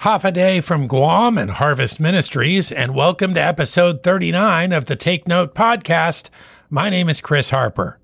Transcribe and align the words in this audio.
Hafa 0.00 0.32
Adai 0.32 0.64
from 0.64 0.86
Guam 0.86 1.36
and 1.36 1.50
Harvest 1.50 2.00
Ministries, 2.00 2.72
and 2.72 2.94
welcome 2.94 3.34
to 3.34 3.42
episode 3.42 4.02
39 4.02 4.72
of 4.72 4.86
the 4.86 4.96
Take 4.96 5.28
Note 5.28 5.54
podcast. 5.54 6.30
My 6.70 6.88
name 6.88 7.10
is 7.10 7.20
Chris 7.20 7.50
Harper. 7.50 7.98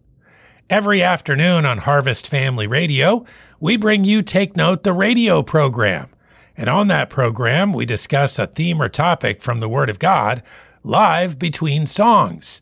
Every 0.68 1.02
afternoon 1.02 1.64
on 1.64 1.78
Harvest 1.78 2.28
Family 2.28 2.66
Radio, 2.66 3.24
we 3.60 3.78
bring 3.78 4.04
you 4.04 4.20
Take 4.20 4.58
Note, 4.58 4.82
the 4.82 4.92
radio 4.92 5.42
program. 5.42 6.10
And 6.54 6.68
on 6.68 6.88
that 6.88 7.08
program, 7.08 7.72
we 7.72 7.86
discuss 7.86 8.38
a 8.38 8.46
theme 8.46 8.82
or 8.82 8.90
topic 8.90 9.40
from 9.40 9.60
the 9.60 9.68
Word 9.68 9.88
of 9.88 9.98
God 9.98 10.42
live 10.84 11.38
between 11.38 11.86
songs. 11.86 12.60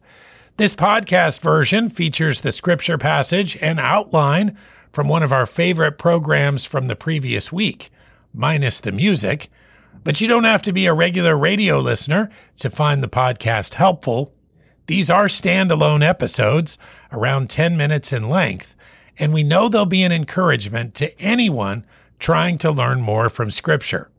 This 0.58 0.76
podcast 0.76 1.40
version 1.40 1.90
features 1.90 2.42
the 2.42 2.52
scripture 2.52 2.98
passage 2.98 3.60
and 3.60 3.80
outline 3.80 4.56
from 4.92 5.08
one 5.08 5.24
of 5.24 5.32
our 5.32 5.44
favorite 5.44 5.98
programs 5.98 6.64
from 6.64 6.86
the 6.86 6.94
previous 6.94 7.50
week 7.50 7.90
minus 8.34 8.80
the 8.80 8.92
music. 8.92 9.48
But 10.02 10.20
you 10.20 10.28
don't 10.28 10.44
have 10.44 10.62
to 10.62 10.72
be 10.72 10.86
a 10.86 10.92
regular 10.92 11.36
radio 11.36 11.78
listener 11.78 12.30
to 12.56 12.68
find 12.68 13.02
the 13.02 13.08
podcast 13.08 13.74
helpful. 13.74 14.34
These 14.86 15.08
are 15.08 15.26
standalone 15.26 16.06
episodes, 16.06 16.76
around 17.10 17.48
10 17.48 17.76
minutes 17.76 18.12
in 18.12 18.28
length, 18.28 18.76
and 19.18 19.32
we 19.32 19.42
know 19.42 19.68
they'll 19.68 19.86
be 19.86 20.02
an 20.02 20.12
encouragement 20.12 20.94
to 20.96 21.18
anyone 21.18 21.86
trying 22.18 22.58
to 22.58 22.70
learn 22.70 23.00
more 23.00 23.30
from 23.30 23.50
Scripture. 23.50 24.10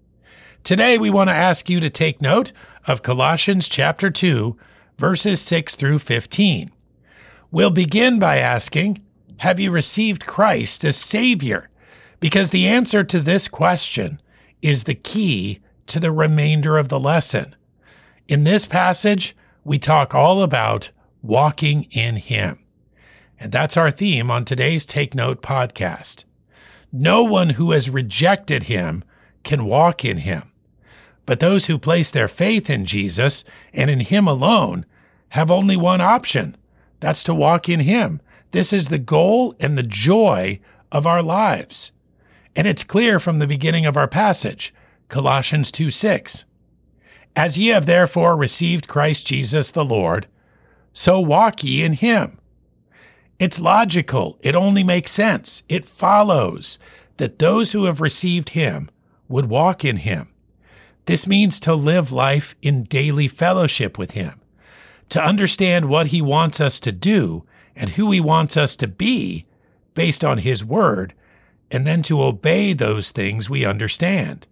Today, 0.64 0.98
we 0.98 1.12
want 1.12 1.30
to 1.30 1.36
ask 1.36 1.70
you 1.70 1.80
to 1.80 1.90
take 1.90 2.22
note 2.22 2.52
of 2.88 3.04
Colossians 3.04 3.70
chapter 3.70 4.09
2, 4.09 4.58
verses 4.98 5.42
6 5.42 5.76
through 5.76 6.00
15. 6.00 6.72
We'll 7.52 7.70
begin 7.70 8.18
by 8.18 8.38
asking, 8.38 9.04
Have 9.38 9.59
you 9.59 9.70
received 9.70 10.26
Christ 10.26 10.84
as 10.84 10.95
Savior? 10.95 11.70
Because 12.20 12.50
the 12.50 12.68
answer 12.68 13.04
to 13.04 13.20
this 13.20 13.48
question 13.48 14.22
is 14.62 14.84
the 14.84 14.96
key 14.96 15.60
to 15.88 16.00
the 16.00 16.12
remainder 16.12 16.78
of 16.78 16.90
the 16.90 17.00
lesson. 17.00 17.56
In 18.28 18.44
this 18.44 18.66
passage, 18.66 19.36
we 19.64 19.78
talk 19.78 20.16
all 20.16 20.42
about 20.42 20.92
walking 21.22 21.88
in 21.92 22.16
Him. 22.16 22.59
And 23.39 23.52
that's 23.52 23.78
our 23.78 23.92
theme 23.92 24.31
on 24.31 24.45
today's 24.45 24.86
Take 24.86 25.14
Note 25.14 25.42
podcast. 25.42 26.23
No 26.92 27.23
one 27.23 27.50
who 27.52 27.72
has 27.72 27.89
rejected 27.89 28.64
Him 28.64 29.04
can 29.44 29.66
walk 29.66 30.06
in 30.06 30.17
Him. 30.17 30.52
But 31.26 31.39
those 31.39 31.66
who 31.66 31.78
place 31.78 32.11
their 32.11 32.28
faith 32.28 32.70
in 32.70 32.86
Jesus 32.86 33.44
and 33.73 33.89
in 33.89 34.00
Him 34.00 34.28
alone 34.28 34.86
have 35.30 35.52
only 35.52 35.76
one 35.76 36.02
option. 36.02 36.56
That's 37.00 37.23
to 37.26 37.34
walk 37.34 37.67
in 37.67 37.82
Him. 37.82 38.22
This 38.52 38.72
is 38.72 38.88
the 38.88 39.00
goal 39.00 39.54
and 39.59 39.78
the 39.78 39.84
joy 39.84 40.59
of 40.92 41.06
our 41.06 41.22
lives. 41.22 41.92
And 42.56 42.67
it's 42.67 42.84
clear 42.84 43.20
from 43.20 43.39
the 43.39 43.48
beginning 43.48 43.86
of 43.86 43.98
our 43.98 44.08
passage, 44.08 44.73
Colossians 45.09 45.72
2 45.72 45.92
6. 45.92 46.45
As 47.36 47.58
ye 47.58 47.67
have 47.67 47.86
therefore 47.86 48.38
received 48.38 48.88
Christ 48.88 49.28
Jesus 49.28 49.72
the 49.72 49.84
Lord, 49.84 50.28
so 50.94 51.20
walk 51.20 51.64
ye 51.64 51.83
in 51.83 51.94
him. 51.94 52.39
It's 53.38 53.59
logical. 53.59 54.39
It 54.42 54.56
only 54.56 54.83
makes 54.83 55.11
sense. 55.11 55.64
It 55.67 55.83
follows 55.86 56.80
that 57.17 57.39
those 57.39 57.73
who 57.73 57.86
have 57.86 58.00
received 58.00 58.50
him 58.50 58.89
would 59.28 59.48
walk 59.48 59.83
in 59.83 59.98
him. 59.98 60.30
This 61.06 61.28
means 61.28 61.59
to 61.61 61.76
live 61.76 62.11
life 62.11 62.56
in 62.61 62.83
daily 62.83 63.28
fellowship 63.28 63.98
with 63.98 64.11
him, 64.11 64.39
to 65.09 65.23
understand 65.23 65.86
what 65.86 66.08
he 66.08 66.22
wants 66.22 66.61
us 66.61 66.80
to 66.80 66.92
do 66.94 67.44
and 67.76 67.92
who 67.92 68.11
he 68.11 68.22
wants 68.22 68.56
us 68.56 68.78
to 68.78 68.88
be 68.88 69.45
based 69.94 70.23
on 70.23 70.39
his 70.39 70.64
word 70.64 71.14
and 71.76 71.86
then 71.86 72.02
to 72.02 72.23
obey 72.23 72.72
those 72.72 73.12
things 73.12 73.50
we 73.50 73.66
understand, 73.66 74.48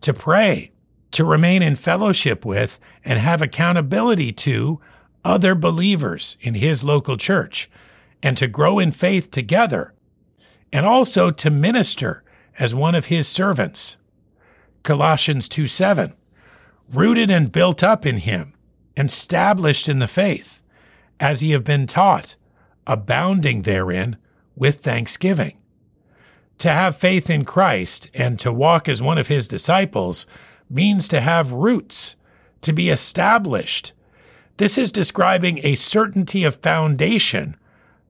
to 0.00 0.14
pray, 0.14 0.70
to 1.10 1.24
remain 1.24 1.60
in 1.60 1.74
fellowship 1.74 2.44
with 2.44 2.78
and 3.04 3.18
have 3.18 3.42
accountability 3.42 4.30
to 4.32 4.80
other 5.24 5.56
believers 5.56 6.36
in 6.40 6.54
his 6.54 6.84
local 6.84 7.16
church, 7.16 7.68
and 8.22 8.38
to 8.38 8.46
grow 8.46 8.78
in 8.78 8.92
faith 8.92 9.28
together, 9.32 9.92
and 10.72 10.86
also 10.86 11.32
to 11.32 11.50
minister 11.50 12.22
as 12.60 12.76
one 12.76 12.94
of 12.94 13.06
his 13.06 13.26
servants. 13.26 13.96
Colossians 14.84 15.48
2 15.48 15.66
7, 15.66 16.14
rooted 16.92 17.28
and 17.28 17.50
built 17.50 17.82
up 17.82 18.06
in 18.06 18.18
him, 18.18 18.54
established 18.96 19.88
in 19.88 19.98
the 19.98 20.06
faith, 20.06 20.62
as 21.18 21.42
ye 21.42 21.50
have 21.50 21.64
been 21.64 21.88
taught, 21.88 22.36
abounding 22.86 23.62
therein 23.62 24.16
with 24.54 24.76
thanksgiving 24.76 25.57
to 26.58 26.68
have 26.68 26.96
faith 26.96 27.30
in 27.30 27.44
Christ 27.44 28.10
and 28.14 28.38
to 28.40 28.52
walk 28.52 28.88
as 28.88 29.00
one 29.00 29.18
of 29.18 29.28
his 29.28 29.48
disciples 29.48 30.26
means 30.68 31.08
to 31.08 31.20
have 31.20 31.52
roots, 31.52 32.16
to 32.62 32.72
be 32.72 32.88
established. 32.88 33.92
This 34.56 34.76
is 34.76 34.90
describing 34.90 35.60
a 35.62 35.76
certainty 35.76 36.44
of 36.44 36.56
foundation 36.56 37.56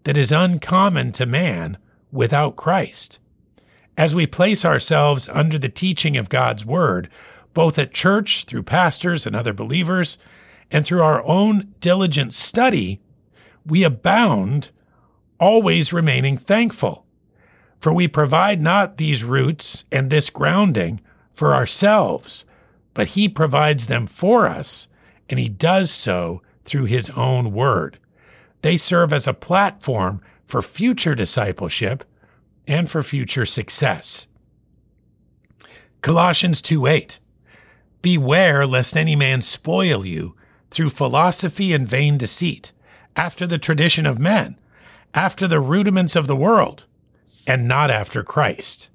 that 0.04 0.16
is 0.16 0.32
uncommon 0.32 1.12
to 1.12 1.26
man 1.26 1.76
without 2.10 2.56
Christ. 2.56 3.19
As 3.97 4.14
we 4.14 4.26
place 4.26 4.65
ourselves 4.65 5.28
under 5.28 5.59
the 5.59 5.69
teaching 5.69 6.16
of 6.16 6.28
God's 6.28 6.65
Word, 6.65 7.10
both 7.53 7.78
at 7.78 7.92
church, 7.92 8.44
through 8.44 8.62
pastors 8.62 9.26
and 9.26 9.36
other 9.36 9.53
believers, 9.53 10.19
and 10.70 10.86
through 10.86 11.03
our 11.03 11.22
own 11.25 11.75
diligent 11.80 12.32
study, 12.32 13.00
we 13.66 13.84
abound, 13.84 14.70
always 15.41 15.92
remaining 15.92 16.36
thankful. 16.36 17.04
For 17.78 17.93
we 17.93 18.09
provide 18.09 18.61
not 18.61 18.97
these 18.97 19.25
roots 19.25 19.84
and 19.93 20.11
this 20.11 20.31
grounding 20.31 21.00
for 21.33 21.55
ourselves, 21.55 22.44
but 22.94 23.09
He 23.09 23.28
provides 23.28 23.87
them 23.87 24.06
for 24.06 24.47
us, 24.47 24.89
and 25.28 25.39
He 25.39 25.49
does 25.49 25.91
so 25.91 26.43
through 26.65 26.87
His 26.87 27.11
own 27.11 27.53
word. 27.53 27.99
They 28.62 28.77
serve 28.77 29.12
as 29.12 29.27
a 29.27 29.34
platform 29.34 30.21
for 30.47 30.62
future 30.62 31.15
discipleship 31.15 32.05
and 32.66 32.91
for 32.91 33.03
future 33.03 33.47
success. 33.47 34.27
Colossians 36.03 36.60
2 36.60 36.87
8. 36.87 37.21
Beware 38.03 38.66
lest 38.66 38.97
any 38.97 39.15
man 39.15 39.43
spoil 39.43 40.05
you 40.05 40.34
through 40.71 40.91
philosophy 40.91 41.72
and 41.72 41.89
vain 41.89 42.19
deceit, 42.19 42.72
after 43.16 43.47
the 43.47 43.59
tradition 43.59 44.06
of 44.06 44.19
men, 44.19 44.59
after 45.15 45.47
the 45.47 45.60
rudiments 45.60 46.15
of 46.15 46.27
the 46.27 46.37
world 46.37 46.87
and 47.48 47.66
not 47.66 47.91
after 47.91 48.22
Christ. 48.22 48.91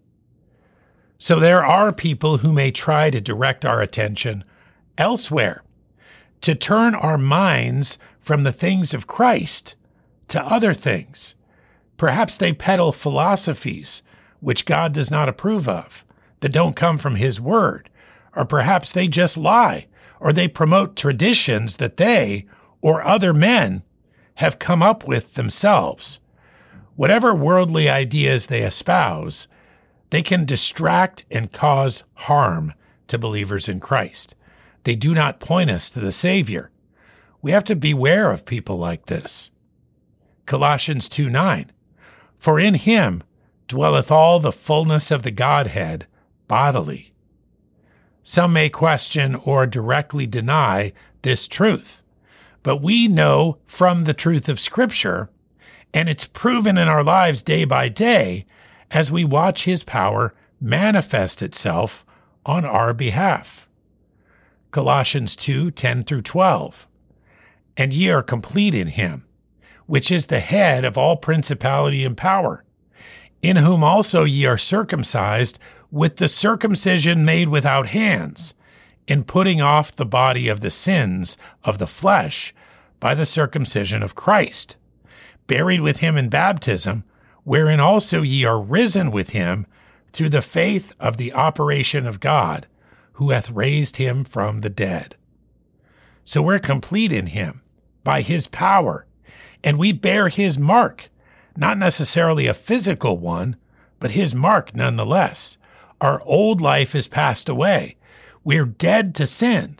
So 1.17 1.39
there 1.39 1.65
are 1.65 1.91
people 1.91 2.37
who 2.37 2.53
may 2.53 2.69
try 2.69 3.09
to 3.09 3.19
direct 3.19 3.65
our 3.65 3.81
attention 3.81 4.43
elsewhere, 4.95 5.63
to 6.41 6.53
turn 6.53 6.93
our 6.93 7.17
minds 7.17 7.97
from 8.19 8.43
the 8.43 8.51
things 8.51 8.93
of 8.93 9.07
Christ 9.07 9.75
to 10.27 10.41
other 10.45 10.73
things. 10.73 11.33
Perhaps 11.97 12.37
they 12.37 12.53
peddle 12.53 12.91
philosophies 12.91 14.03
which 14.39 14.65
God 14.65 14.93
does 14.93 15.09
not 15.09 15.29
approve 15.29 15.67
of, 15.67 16.05
that 16.41 16.51
don't 16.51 16.75
come 16.75 16.97
from 16.97 17.15
His 17.15 17.41
Word, 17.41 17.89
or 18.35 18.45
perhaps 18.45 18.91
they 18.91 19.07
just 19.07 19.37
lie, 19.37 19.87
or 20.19 20.31
they 20.31 20.47
promote 20.47 20.95
traditions 20.95 21.77
that 21.77 21.97
they 21.97 22.45
or 22.81 23.01
other 23.03 23.33
men 23.33 23.83
have 24.35 24.59
come 24.59 24.83
up 24.83 25.07
with 25.07 25.35
themselves 25.35 26.19
whatever 26.95 27.33
worldly 27.33 27.89
ideas 27.89 28.47
they 28.47 28.63
espouse, 28.63 29.47
they 30.09 30.21
can 30.21 30.45
distract 30.45 31.25
and 31.31 31.51
cause 31.51 32.03
harm 32.13 32.73
to 33.07 33.17
believers 33.17 33.67
in 33.67 33.79
Christ. 33.79 34.35
They 34.83 34.95
do 34.95 35.13
not 35.13 35.39
point 35.39 35.69
us 35.69 35.89
to 35.89 35.99
the 35.99 36.11
Savior. 36.11 36.71
We 37.41 37.51
have 37.51 37.63
to 37.65 37.75
beware 37.75 38.31
of 38.31 38.45
people 38.45 38.77
like 38.77 39.07
this. 39.07 39.51
Colossians 40.45 41.09
2 41.09 41.29
9. 41.29 41.71
For 42.37 42.59
in 42.59 42.75
him 42.75 43.23
dwelleth 43.67 44.11
all 44.11 44.39
the 44.39 44.51
fullness 44.51 45.09
of 45.09 45.23
the 45.23 45.31
Godhead 45.31 46.05
bodily. 46.47 47.13
Some 48.21 48.53
may 48.53 48.69
question 48.69 49.35
or 49.35 49.65
directly 49.65 50.27
deny 50.27 50.93
this 51.23 51.47
truth, 51.47 52.03
but 52.61 52.77
we 52.77 53.07
know 53.07 53.57
from 53.65 54.03
the 54.03 54.13
truth 54.13 54.47
of 54.47 54.59
Scripture 54.59 55.29
and 55.93 56.09
it's 56.09 56.25
proven 56.25 56.77
in 56.77 56.87
our 56.87 57.03
lives 57.03 57.41
day 57.41 57.65
by 57.65 57.87
day 57.87 58.45
as 58.91 59.11
we 59.11 59.23
watch 59.23 59.65
his 59.65 59.83
power 59.83 60.33
manifest 60.59 61.41
itself 61.41 62.05
on 62.45 62.65
our 62.65 62.93
behalf. 62.93 63.67
Colossians 64.71 65.35
2 65.35 65.71
10 65.71 66.03
through 66.03 66.23
12. 66.23 66.87
And 67.77 67.93
ye 67.93 68.09
are 68.09 68.23
complete 68.23 68.73
in 68.73 68.87
him, 68.87 69.25
which 69.85 70.11
is 70.11 70.27
the 70.27 70.39
head 70.39 70.83
of 70.83 70.97
all 70.97 71.17
principality 71.17 72.03
and 72.03 72.17
power, 72.17 72.63
in 73.41 73.57
whom 73.57 73.83
also 73.83 74.23
ye 74.23 74.45
are 74.45 74.57
circumcised 74.57 75.59
with 75.91 76.17
the 76.17 76.27
circumcision 76.27 77.25
made 77.25 77.49
without 77.49 77.87
hands, 77.87 78.53
in 79.07 79.23
putting 79.23 79.61
off 79.61 79.95
the 79.95 80.05
body 80.05 80.47
of 80.47 80.61
the 80.61 80.71
sins 80.71 81.37
of 81.63 81.77
the 81.77 81.87
flesh 81.87 82.53
by 82.99 83.13
the 83.13 83.25
circumcision 83.25 84.01
of 84.01 84.15
Christ 84.15 84.77
buried 85.47 85.81
with 85.81 85.97
him 85.97 86.17
in 86.17 86.29
baptism, 86.29 87.03
wherein 87.43 87.79
also 87.79 88.21
ye 88.21 88.45
are 88.45 88.61
risen 88.61 89.11
with 89.11 89.31
him 89.31 89.65
through 90.11 90.29
the 90.29 90.41
faith 90.41 90.93
of 90.99 91.17
the 91.17 91.33
operation 91.33 92.07
of 92.07 92.19
God, 92.19 92.67
who 93.13 93.31
hath 93.31 93.51
raised 93.51 93.97
him 93.97 94.23
from 94.23 94.59
the 94.59 94.69
dead. 94.69 95.15
So 96.23 96.41
we're 96.41 96.59
complete 96.59 97.11
in 97.11 97.27
him 97.27 97.61
by 98.03 98.21
his 98.21 98.47
power, 98.47 99.05
and 99.63 99.77
we 99.77 99.91
bear 99.91 100.29
his 100.29 100.57
mark, 100.57 101.09
not 101.57 101.77
necessarily 101.77 102.47
a 102.47 102.53
physical 102.53 103.17
one, 103.17 103.55
but 103.99 104.11
his 104.11 104.33
mark 104.33 104.75
nonetheless. 104.75 105.57
Our 106.01 106.21
old 106.25 106.59
life 106.61 106.95
is 106.95 107.07
passed 107.07 107.47
away. 107.47 107.97
We're 108.43 108.65
dead 108.65 109.15
to 109.15 109.27
sin, 109.27 109.77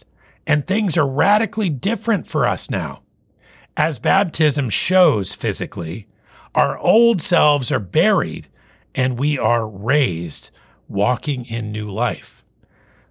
and 0.48 0.66
things 0.66 0.98
are 0.98 1.08
radically 1.08 1.70
different 1.70 2.28
for 2.28 2.46
us 2.46 2.70
now. 2.70 3.02
As 3.76 3.98
baptism 3.98 4.70
shows 4.70 5.34
physically, 5.34 6.08
our 6.54 6.78
old 6.78 7.22
selves 7.22 7.72
are 7.72 7.80
buried 7.80 8.48
and 8.94 9.18
we 9.18 9.40
are 9.40 9.68
raised, 9.68 10.52
walking 10.88 11.46
in 11.46 11.72
new 11.72 11.90
life. 11.90 12.44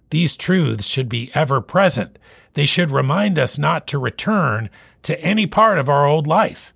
These 0.09 0.37
truths 0.37 0.87
should 0.87 1.09
be 1.09 1.31
ever 1.33 1.59
present. 1.59 2.17
They 2.53 2.65
should 2.65 2.91
remind 2.91 3.37
us 3.37 3.57
not 3.57 3.87
to 3.87 3.97
return 3.97 4.69
to 5.01 5.19
any 5.21 5.47
part 5.47 5.77
of 5.77 5.89
our 5.89 6.05
old 6.05 6.27
life, 6.27 6.73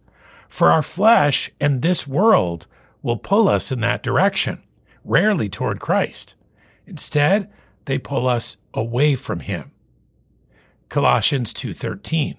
for 0.50 0.69
our 0.69 0.81
flesh 0.81 1.51
and 1.60 1.81
this 1.81 2.06
world 2.06 2.68
will 3.01 3.18
pull 3.18 3.48
us 3.48 3.72
in 3.72 3.80
that 3.81 4.04
direction, 4.04 4.62
rarely 5.06 5.48
toward 5.48 5.80
Christ. 5.80 6.36
Instead, 6.86 7.50
they 7.86 7.98
pull 7.98 8.28
us 8.28 8.57
away 8.74 9.16
from 9.16 9.42
him. 9.42 9.72
Colossians 10.89 11.54
2:13 11.54 12.36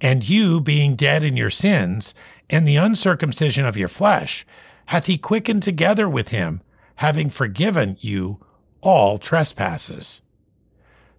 And 0.00 0.28
you 0.28 0.60
being 0.60 0.94
dead 0.94 1.22
in 1.22 1.36
your 1.36 1.50
sins 1.50 2.14
and 2.48 2.66
the 2.66 2.76
uncircumcision 2.76 3.66
of 3.66 3.76
your 3.76 3.88
flesh 3.88 4.46
hath 4.86 5.06
he 5.06 5.18
quickened 5.18 5.62
together 5.62 6.08
with 6.08 6.28
him 6.28 6.62
having 6.96 7.30
forgiven 7.30 7.96
you 8.00 8.38
all 8.82 9.16
trespasses. 9.16 10.20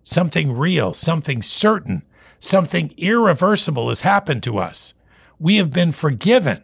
Something 0.03 0.51
real, 0.51 0.93
something 0.93 1.41
certain, 1.41 2.03
something 2.39 2.93
irreversible 2.97 3.89
has 3.89 4.01
happened 4.01 4.43
to 4.43 4.57
us. 4.57 4.93
We 5.39 5.55
have 5.55 5.71
been 5.71 5.91
forgiven. 5.91 6.63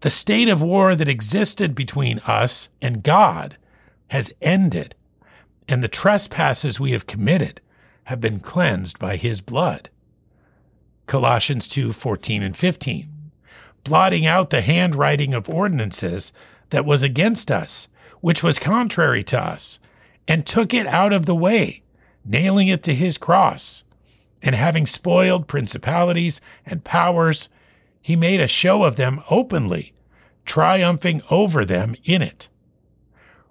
The 0.00 0.10
state 0.10 0.48
of 0.48 0.62
war 0.62 0.94
that 0.94 1.08
existed 1.08 1.74
between 1.74 2.20
us 2.20 2.68
and 2.80 3.02
God 3.02 3.56
has 4.08 4.32
ended, 4.40 4.94
and 5.68 5.82
the 5.82 5.88
trespasses 5.88 6.80
we 6.80 6.92
have 6.92 7.06
committed 7.06 7.60
have 8.04 8.20
been 8.20 8.40
cleansed 8.40 8.98
by 8.98 9.16
his 9.16 9.40
blood. 9.40 9.90
Colossians 11.08 11.66
2 11.66 11.92
14 11.92 12.42
and 12.42 12.56
15. 12.56 13.08
Blotting 13.82 14.26
out 14.26 14.50
the 14.50 14.60
handwriting 14.60 15.34
of 15.34 15.48
ordinances 15.48 16.32
that 16.70 16.84
was 16.84 17.02
against 17.02 17.50
us, 17.50 17.88
which 18.20 18.42
was 18.42 18.58
contrary 18.58 19.24
to 19.24 19.40
us, 19.40 19.80
and 20.28 20.46
took 20.46 20.74
it 20.74 20.86
out 20.86 21.14
of 21.14 21.24
the 21.24 21.34
way, 21.34 21.82
nailing 22.24 22.68
it 22.68 22.82
to 22.82 22.94
his 22.94 23.16
cross. 23.16 23.84
And 24.42 24.54
having 24.54 24.86
spoiled 24.86 25.48
principalities 25.48 26.40
and 26.66 26.84
powers, 26.84 27.48
he 28.00 28.14
made 28.14 28.40
a 28.40 28.46
show 28.46 28.84
of 28.84 28.96
them 28.96 29.22
openly, 29.30 29.94
triumphing 30.44 31.22
over 31.30 31.64
them 31.64 31.96
in 32.04 32.20
it. 32.20 32.48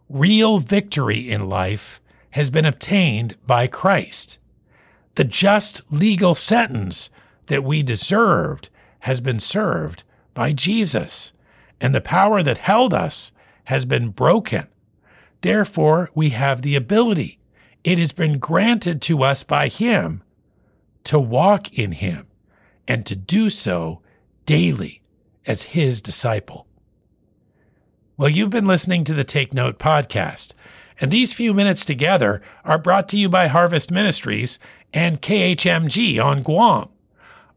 Real 0.10 0.60
victory 0.60 1.30
in 1.30 1.50
life 1.50 2.00
has 2.32 2.50
been 2.52 2.66
obtained 2.66 3.36
by 3.48 3.66
Christ. 3.66 4.38
The 5.16 5.24
just 5.24 5.82
legal 5.92 6.36
sentence 6.36 7.10
that 7.48 7.64
we 7.64 7.84
deserved 7.84 8.70
has 9.00 9.20
been 9.20 9.40
served 9.40 10.04
by 10.34 10.54
Jesus, 10.54 11.34
and 11.82 11.94
the 11.94 12.02
power 12.02 12.44
that 12.44 12.60
held 12.60 12.94
us 12.94 13.32
has 13.66 13.86
been 13.86 14.10
broken. 14.10 14.68
Therefore, 15.42 16.10
we 16.14 16.30
have 16.30 16.62
the 16.62 16.76
ability. 16.76 17.40
It 17.84 17.98
has 17.98 18.12
been 18.12 18.40
granted 18.40 19.02
to 19.04 19.24
us 19.24 19.44
by 19.44 19.68
Him 19.68 20.24
to 21.06 21.20
walk 21.20 21.78
in 21.78 21.94
Him 21.94 22.28
and 22.88 23.06
to 23.06 23.16
do 23.16 23.50
so 23.50 24.02
daily 24.46 25.02
as 25.46 25.64
His 25.64 26.02
disciple. 26.02 26.68
Well, 28.18 28.30
you've 28.30 28.50
been 28.50 28.68
listening 28.68 29.04
to 29.06 29.14
the 29.14 29.24
Take 29.24 29.54
Note 29.54 29.78
podcast, 29.78 30.54
and 31.00 31.12
these 31.12 31.34
few 31.34 31.54
minutes 31.54 31.86
together 31.86 32.42
are 32.66 32.80
brought 32.80 33.08
to 33.10 33.18
you 33.18 33.30
by 33.30 33.48
Harvest 33.48 33.92
Ministries 33.92 34.58
and 34.94 35.22
KHMG 35.22 36.24
on 36.24 36.42
Guam. 36.42 36.90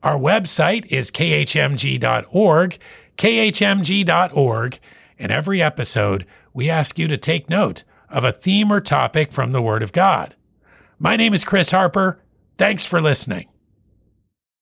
Our 0.03 0.19
website 0.19 0.87
is 0.87 1.11
khmg.org, 1.11 2.79
khmg.org, 3.19 4.79
and 5.19 5.33
every 5.33 5.63
episode 5.63 6.27
we 6.55 6.71
ask 6.71 6.99
you 6.99 7.07
to 7.07 7.19
take 7.19 7.51
note 7.51 7.85
of 8.09 8.25
a 8.25 8.33
theme 8.33 8.73
or 8.73 8.81
topic 8.81 9.31
from 9.31 9.53
the 9.53 9.61
Word 9.61 9.83
of 9.83 9.93
God. 9.93 10.35
My 10.99 11.17
name 11.17 11.35
is 11.35 11.45
Chris 11.45 11.71
Harper. 11.71 12.23
Thanks 12.57 12.87
for 12.87 13.01
listening. 13.01 13.50